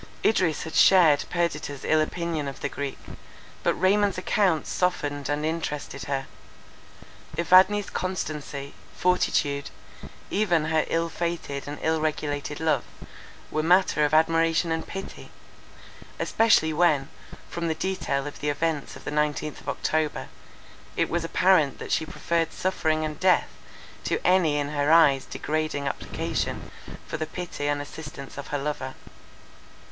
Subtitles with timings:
[0.25, 2.97] Idris had shared Perdita's ill opinion of the Greek;
[3.61, 6.25] but Raymond's account softened and interested her.
[7.37, 9.69] Evadne's constancy, fortitude,
[10.31, 12.83] even her ill fated and ill regulated love,
[13.51, 15.29] were matter of admiration and pity;
[16.19, 17.07] especially when,
[17.47, 20.29] from the detail of the events of the nineteenth of October,
[20.97, 23.49] it was apparent that she preferred suffering and death
[24.03, 26.71] to any in her eyes degrading application
[27.05, 28.95] for the pity and assistance of her lover.